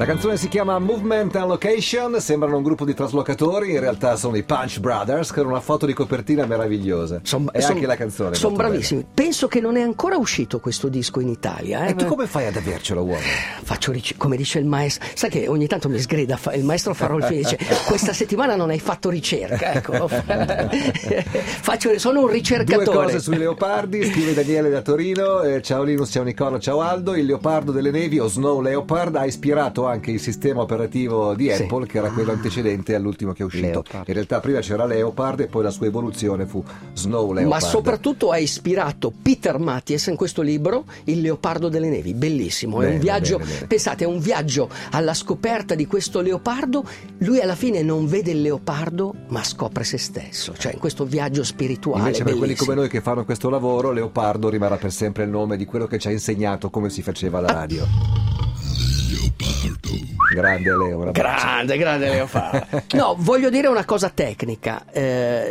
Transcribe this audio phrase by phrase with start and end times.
[0.00, 4.34] La canzone si chiama Movement and Location, sembrano un gruppo di traslocatori, in realtà sono
[4.34, 7.20] i Punch Brothers con una foto di copertina meravigliosa.
[7.22, 8.34] Son- e son- anche la canzone.
[8.34, 9.04] Sono bravissimi.
[9.12, 11.80] Penso che non è ancora uscito questo disco in Italia.
[11.80, 11.90] bella.
[11.90, 11.92] eh.
[11.92, 13.18] E tu come fai ad avercelo, uomo?
[13.62, 16.94] Faccio ric- come dice il maestro, sai che ogni tanto mi sgrida fa- il maestro
[16.94, 20.08] Farolfi dice questa settimana non hai fatto ricerca, ecco.
[21.60, 22.96] Faccio- sono un Due ricercatore.
[23.04, 27.26] cose sui leopardi, scrive Daniele da Torino, eh, ciao Linus, ciao Nicola, ciao Aldo, il
[27.26, 31.62] leopardo delle nevi o Snow Leopard ha ispirato anche il sistema operativo di Sì.
[31.62, 33.66] Apple che era quello antecedente all'ultimo che è uscito.
[33.66, 34.08] Leopard.
[34.08, 36.62] In realtà prima c'era Leopard e poi la sua evoluzione fu
[36.94, 37.46] Snow Leopard.
[37.48, 42.84] Ma soprattutto ha ispirato Peter Matties in questo libro Il leopardo delle nevi, bellissimo, è
[42.84, 43.66] Bene, un viaggio, bene, bene.
[43.66, 46.84] pensate, è un viaggio alla scoperta di questo leopardo,
[47.18, 51.44] lui alla fine non vede il leopardo ma scopre se stesso, cioè in questo viaggio
[51.44, 51.98] spirituale.
[52.00, 52.68] Invece per quelli bellissimo.
[52.70, 55.98] come noi che fanno questo lavoro, Leopardo rimarrà per sempre il nome di quello che
[55.98, 58.49] ci ha insegnato come si faceva alla radio.
[60.32, 61.10] Grande Leo.
[61.10, 62.82] Grande, grande leopardo.
[63.00, 64.84] No, voglio dire una cosa tecnica.
[64.90, 65.02] Eh,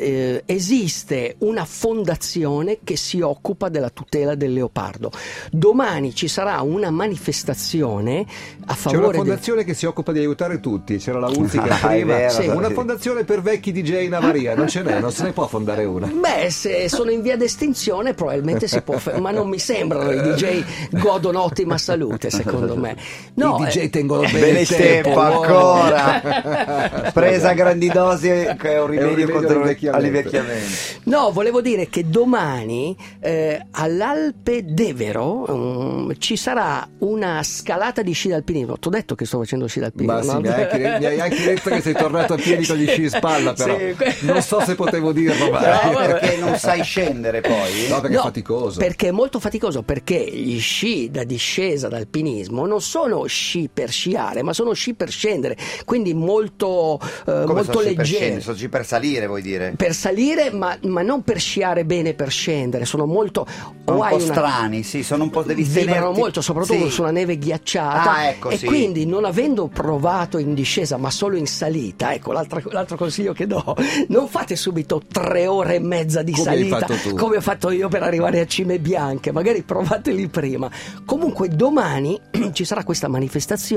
[0.00, 5.10] eh, esiste una fondazione che si occupa della tutela del leopardo.
[5.50, 8.28] Domani ci sarà una manifestazione a C'è
[8.64, 9.16] una favore del...
[9.16, 12.16] fondazione che si occupa di aiutare tutti, c'era la Ulti che Ah, prima.
[12.16, 12.46] vero, Sì.
[12.46, 15.84] Una fondazione per vecchi DJ in Avaria, non ce n'è, non se ne può fondare
[15.84, 16.06] una.
[16.06, 20.20] Beh, se sono in via d'estinzione probabilmente si può fare, ma non mi sembrano i
[20.20, 20.64] DJ
[21.00, 22.96] godono ottima salute, secondo me.
[23.34, 27.10] No, I DJ eh, tengono bene Bene il tempo, tempo ancora.
[27.12, 29.96] Presa a grandi dosi che è un rimedio, rimedio contro all'invecchiamento.
[29.96, 30.70] all'invecchiamento.
[31.04, 38.28] No, volevo dire che domani eh, all'Alpe d'Evero um, ci sarà una scalata di sci
[38.28, 38.76] d'alpinismo.
[38.78, 40.14] Ti ho detto che sto facendo sci d'alpinismo.
[40.14, 40.40] Ma sì, no?
[40.40, 43.02] mi hai, anche, mi hai anche detto che sei tornato a piedi con gli sci
[43.04, 45.84] in spalla, però Sì, non so se potevo dirlo, ma...
[45.84, 45.94] No.
[45.96, 47.88] Perché non sai scendere poi?
[47.88, 48.78] No, perché No, è faticoso.
[48.78, 54.42] Perché è molto faticoso, perché gli sci da discesa d'alpinismo non sono sci per sciare,
[54.42, 58.40] ma sono sci per scendere, quindi molto, eh, molto per leggeri.
[58.40, 59.74] Sono sci per salire, vuoi dire?
[59.76, 63.46] Per salire, ma, ma non per sciare bene per scendere, sono molto.
[63.84, 66.90] Sono un po' una- strani, sì, sono un po' devi vibrano molto, soprattutto Sì.
[66.90, 68.10] sulla neve ghiacciata.
[68.12, 68.66] Ah, ecco, e sì.
[68.66, 73.46] quindi, non avendo provato in discesa, ma solo in salita, ecco l'altro, l'altro consiglio che
[73.46, 73.76] do:
[74.08, 78.02] non fate subito tre ore e mezza di Come salita come ho fatto io per
[78.02, 80.70] arrivare a Cime Bianche, magari provateli prima.
[81.04, 82.18] Comunque, domani
[82.52, 83.74] ci sarà questa manifestazione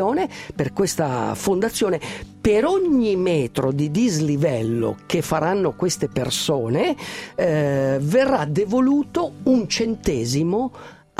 [0.55, 1.99] per questa fondazione.
[2.39, 6.95] Per ogni metro di dislivello che faranno queste persone
[7.35, 10.71] eh, verrà devoluto un centesimo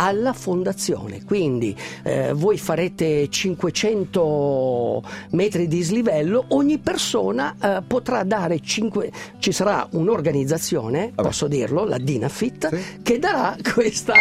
[0.02, 1.24] alla fondazione.
[1.26, 9.52] Quindi eh, voi farete 500 metri di dislivello, ogni persona eh, potrà dare 5 ci
[9.52, 11.28] sarà un'organizzazione, Vabbè.
[11.28, 13.02] posso dirlo, la Dinafit, Sì.
[13.04, 14.14] che darà, questa,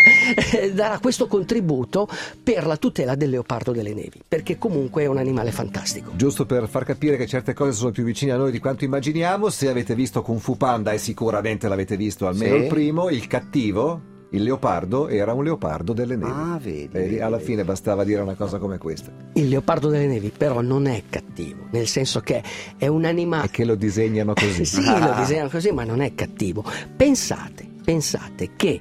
[0.59, 2.09] eh, darà questo contributo
[2.43, 6.10] per la tutela del leopardo delle nevi, perché comunque è un animale fantastico.
[6.16, 9.49] Giusto per far capire che certe cose sono più vicine a noi di quanto immaginiamo,
[9.49, 12.62] se avete visto Kung Fu Panda, e sicuramente l'avete visto almeno Sì.
[12.62, 14.00] il primo, il cattivo,
[14.31, 16.31] il leopardo, era un leopardo delle nevi.
[16.31, 17.49] Ah, vedi, vedi, alla vedi.
[17.50, 19.11] fine bastava dire una cosa come questa.
[19.34, 22.43] Il leopardo delle nevi però non è cattivo, nel senso che
[22.77, 24.65] è un animale E che lo disegnano così.
[24.65, 26.65] Sì, lo disegnano così, ma non è cattivo.
[26.94, 28.81] Pensate, pensate che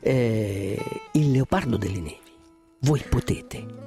[0.00, 0.78] eh,
[1.12, 2.18] il leopardo delle nevi,
[2.80, 3.84] voi potete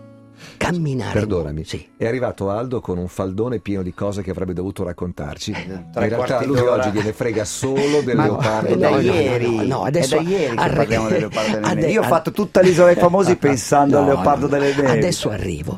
[0.57, 1.13] camminare.
[1.13, 1.87] Perdonami, Sì.
[1.97, 5.51] è arrivato Aldo con un faldone pieno di cose che avrebbe dovuto raccontarci.
[5.51, 5.63] tre
[6.03, 6.73] In realtà lui d'ora.
[6.85, 8.75] oggi gliene frega solo del Ma leopardo.
[8.75, 11.51] No, no, no, ieri, no, no, adesso è da ieri che arri- parliamo del leopardo
[11.55, 11.91] delle Ade-.
[11.91, 14.85] Io ho fatto tutta l'isola dei famosi pensando al leopardo delle nevi.
[14.89, 15.77] Adesso arrivo.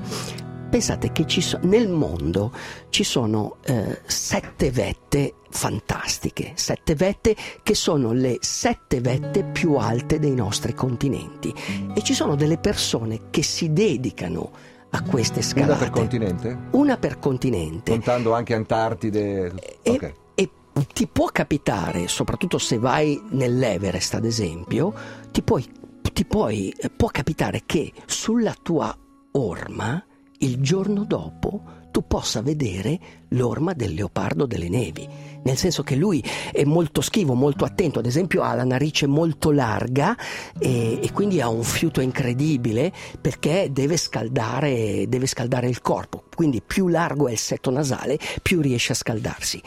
[0.71, 2.53] Pensate che so- nel mondo
[2.89, 10.17] ci sono eh, sette vette fantastiche, sette vette che sono le sette vette più alte
[10.17, 11.53] dei nostri continenti
[11.93, 14.49] e ci sono delle persone che si dedicano
[14.91, 15.79] a queste Una scalate.
[15.79, 16.57] per continente?
[16.71, 17.91] Una per continente.
[17.91, 19.51] Contando anche Antartide.
[19.83, 20.13] E, Ok.
[20.35, 20.49] e
[20.93, 24.93] ti può capitare, soprattutto se vai nell'Everest ad esempio,
[25.31, 25.65] ti puoi,
[26.13, 28.97] ti puoi- può capitare che sulla tua
[29.33, 30.01] orma
[30.43, 32.99] il giorno dopo tu possa vedere
[33.29, 35.07] l'orma del leopardo delle nevi.
[35.43, 39.51] Nel senso che lui è molto schivo, molto attento, ad esempio ha la narice molto
[39.51, 40.15] larga
[40.59, 46.23] e, e quindi ha un fiuto incredibile perché deve scaldare, deve scaldare il corpo.
[46.33, 49.61] Quindi più largo è il setto nasale, più riesce a scaldarsi.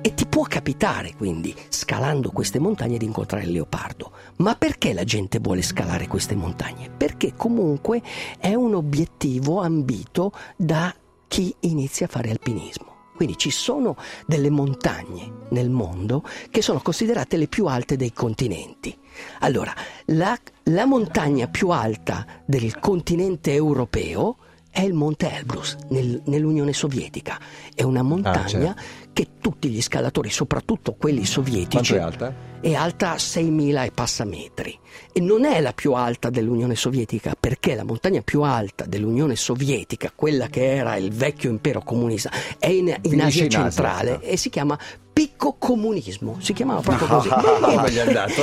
[0.00, 4.12] E ti può capitare quindi, scalando queste montagne, di incontrare il leopardo.
[4.36, 6.90] Ma perché la gente vuole scalare queste montagne?
[6.90, 8.02] Perché comunque
[8.38, 10.94] è un obiettivo ambito da
[11.30, 13.12] chi inizia a fare alpinismo.
[13.14, 13.96] Quindi ci sono
[14.26, 18.98] delle montagne nel mondo che sono considerate le più alte dei continenti.
[19.40, 19.72] Allora,
[20.06, 24.38] la, la montagna più alta del continente europeo
[24.70, 27.38] è il Monte Elbrus nel- nell'Unione Sovietica.
[27.74, 28.82] È una montagna certo.
[29.12, 32.34] che tutti gli scalatori, soprattutto quelli sovietici, è alta?
[32.60, 34.78] è alta 6.000 e passa metri
[35.12, 40.12] e non è la più alta dell'Unione Sovietica perché la montagna più alta dell'unione Sovietica,
[40.14, 44.20] quella che era il vecchio impero comunista, è in, in Asia in Asia, centrale no.
[44.20, 44.78] e si chiama
[45.20, 47.28] picco comunismo, si chiamava proprio così.
[47.60, 48.40] Come gli è andato?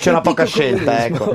[0.00, 1.34] C'era poca Picco scelta, ecco.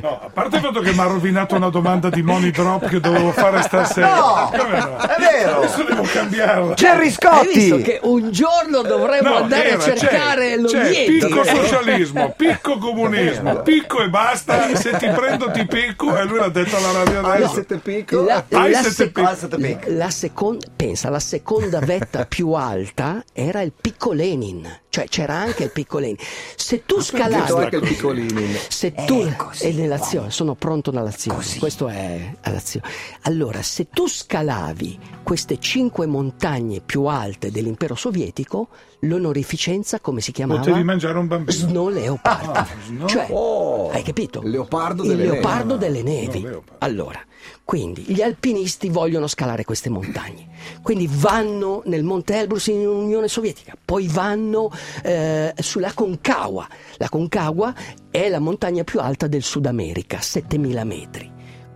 [0.00, 3.00] No, a parte il fatto che mi ha rovinato una domanda di Money Drop che
[3.00, 4.14] dovevo fare stasera.
[4.14, 4.98] No, no?
[4.98, 5.56] è vero.
[5.58, 6.74] Adesso devo cambiarla.
[6.74, 7.82] Gerry Hai visto Scotti!
[7.82, 12.78] che un giorno dovremmo No, andare era, a cercare c'è, lo c'è picco socialismo, picco
[12.78, 17.18] comunismo, picco e basta, se ti prendo ti picco e lui l'ha detto alla radio
[17.26, 17.54] adesso.
[17.54, 18.22] sette picco?
[18.22, 19.94] La, Hai la sette sec- picchi.
[19.96, 22.90] la seconda, pensa, la seconda vetta più alta
[23.32, 26.16] era il picco Lenin, cioè c'era anche il picco Lenin.
[26.56, 28.54] Se tu scalavi, anche il piccolini.
[28.68, 31.42] se tu È così, è nell'azione, sono pronto nell'azione.
[31.58, 32.86] Questo è all'azione.
[33.22, 38.68] Allora, se tu scalavi queste cinque montagne più alte dell'impero sovietico,
[39.00, 40.60] l'onorificenza come si chiamava?
[40.60, 41.50] Potevi mangiare un bambino.
[41.50, 42.56] Snow Leopard.
[42.56, 44.40] Ah, Snow- Cioè, Oh, hai capito?
[44.42, 46.40] Leopardo Il leopardo delle nevi.
[46.42, 46.84] No, leopardo.
[46.84, 47.20] Allora,
[47.64, 50.48] quindi gli alpinisti vogliono scalare queste montagne.
[50.82, 54.70] Quindi vanno nel Monte Elbrus in Unione Sovietica, poi vanno
[55.02, 56.66] eh, sulla Concagua.
[56.96, 57.74] La Concagua
[58.10, 61.31] è la montagna più alta del Sud America, 7000 metri.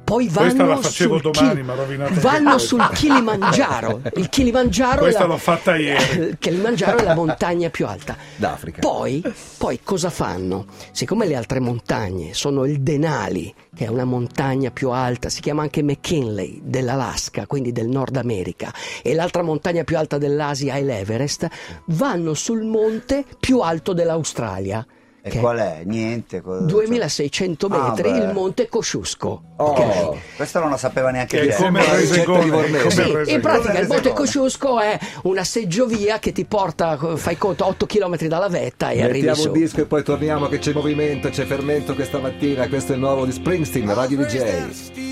[0.06, 1.60] Poi vanno Questa la facevo sul domani,
[2.00, 2.58] anche vanno questa.
[2.58, 4.02] sul Kilimangiaro.
[4.14, 6.18] Il Kilimangiaro Questa è la, l'ho fatta ieri.
[6.20, 8.16] il Kilimangiaro è la montagna più alta.
[8.36, 8.78] D'Africa.
[8.78, 9.20] Poi,
[9.58, 10.66] poi cosa fanno?
[10.92, 15.62] Siccome le altre montagne sono il Denali, che è una montagna più alta, si chiama
[15.62, 21.48] anche McKinley dell'Alaska, quindi del Nord America, e l'altra montagna più alta dell'Asia è l'Everest,
[21.86, 24.86] vanno sul monte più alto dell'Australia.
[25.26, 25.80] E che qual è?
[25.84, 26.40] Niente.
[26.40, 28.16] co- 2600 Ah, metri, beh.
[28.18, 29.42] il monte Kosciusko.
[29.56, 30.36] Oh, ok?
[30.36, 34.78] questo non lo sapeva neanche Che come come Sì, in pratica il monte Come Kosciusko
[34.80, 39.36] è una seggiovia che ti porta, fai conto, 8 km dalla vetta e arrivi Mettiamo
[39.36, 39.46] su.
[39.48, 42.68] un disco e poi torniamo che c'è movimento, c'è fermento questa mattina.
[42.68, 45.05] Questo è il nuovo di Springsteen, Radio DJ.